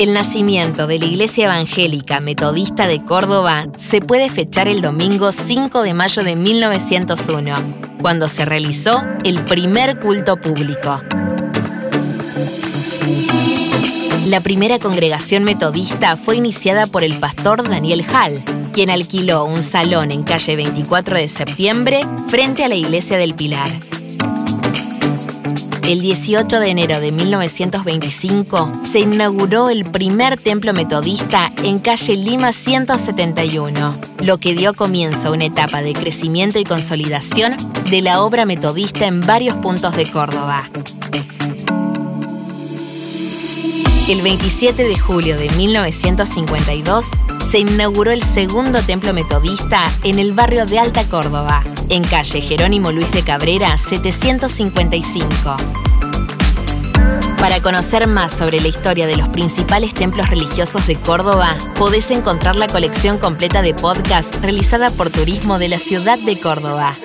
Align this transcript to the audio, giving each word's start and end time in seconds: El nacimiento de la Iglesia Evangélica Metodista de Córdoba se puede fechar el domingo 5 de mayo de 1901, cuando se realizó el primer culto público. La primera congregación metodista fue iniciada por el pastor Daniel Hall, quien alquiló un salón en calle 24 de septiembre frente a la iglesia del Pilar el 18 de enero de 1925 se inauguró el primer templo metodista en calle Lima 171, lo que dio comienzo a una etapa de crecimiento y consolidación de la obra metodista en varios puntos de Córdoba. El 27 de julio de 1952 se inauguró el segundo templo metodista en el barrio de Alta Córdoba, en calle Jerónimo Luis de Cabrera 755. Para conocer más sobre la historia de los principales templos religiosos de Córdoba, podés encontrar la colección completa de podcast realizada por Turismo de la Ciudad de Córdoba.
El 0.00 0.14
nacimiento 0.14 0.86
de 0.86 0.98
la 0.98 1.04
Iglesia 1.04 1.44
Evangélica 1.44 2.20
Metodista 2.20 2.86
de 2.86 3.04
Córdoba 3.04 3.66
se 3.76 4.00
puede 4.00 4.30
fechar 4.30 4.66
el 4.66 4.80
domingo 4.80 5.30
5 5.30 5.82
de 5.82 5.92
mayo 5.92 6.24
de 6.24 6.36
1901, 6.36 7.98
cuando 8.00 8.26
se 8.30 8.46
realizó 8.46 9.02
el 9.24 9.44
primer 9.44 10.00
culto 10.00 10.38
público. 10.38 11.02
La 14.24 14.40
primera 14.40 14.78
congregación 14.78 15.44
metodista 15.44 16.16
fue 16.16 16.36
iniciada 16.36 16.86
por 16.86 17.04
el 17.04 17.18
pastor 17.18 17.68
Daniel 17.68 18.02
Hall, 18.10 18.42
quien 18.72 18.88
alquiló 18.88 19.44
un 19.44 19.62
salón 19.62 20.12
en 20.12 20.22
calle 20.22 20.56
24 20.56 21.18
de 21.18 21.28
septiembre 21.28 22.00
frente 22.28 22.64
a 22.64 22.68
la 22.68 22.76
iglesia 22.76 23.18
del 23.18 23.34
Pilar 23.34 23.68
el 25.90 26.00
18 26.00 26.60
de 26.60 26.68
enero 26.68 27.00
de 27.00 27.10
1925 27.10 28.70
se 28.80 29.00
inauguró 29.00 29.70
el 29.70 29.84
primer 29.84 30.40
templo 30.40 30.72
metodista 30.72 31.50
en 31.64 31.80
calle 31.80 32.14
Lima 32.14 32.52
171, 32.52 33.92
lo 34.22 34.38
que 34.38 34.54
dio 34.54 34.72
comienzo 34.72 35.28
a 35.28 35.32
una 35.32 35.46
etapa 35.46 35.82
de 35.82 35.92
crecimiento 35.92 36.60
y 36.60 36.64
consolidación 36.64 37.56
de 37.90 38.02
la 38.02 38.22
obra 38.22 38.44
metodista 38.46 39.06
en 39.06 39.20
varios 39.20 39.56
puntos 39.56 39.96
de 39.96 40.08
Córdoba. 40.08 40.70
El 44.08 44.22
27 44.22 44.82
de 44.82 44.98
julio 44.98 45.36
de 45.36 45.48
1952 45.50 47.06
se 47.50 47.58
inauguró 47.60 48.10
el 48.10 48.22
segundo 48.22 48.82
templo 48.82 49.12
metodista 49.12 49.84
en 50.02 50.18
el 50.18 50.32
barrio 50.32 50.66
de 50.66 50.78
Alta 50.78 51.08
Córdoba, 51.08 51.62
en 51.88 52.02
calle 52.02 52.40
Jerónimo 52.40 52.90
Luis 52.90 53.10
de 53.12 53.22
Cabrera 53.22 53.78
755. 53.78 55.56
Para 57.38 57.62
conocer 57.62 58.06
más 58.06 58.32
sobre 58.32 58.60
la 58.60 58.68
historia 58.68 59.06
de 59.06 59.16
los 59.16 59.28
principales 59.28 59.94
templos 59.94 60.28
religiosos 60.28 60.86
de 60.86 60.96
Córdoba, 60.96 61.56
podés 61.76 62.10
encontrar 62.10 62.56
la 62.56 62.66
colección 62.66 63.18
completa 63.18 63.62
de 63.62 63.74
podcast 63.74 64.34
realizada 64.42 64.90
por 64.90 65.10
Turismo 65.10 65.58
de 65.58 65.68
la 65.68 65.78
Ciudad 65.78 66.18
de 66.18 66.38
Córdoba. 66.38 66.98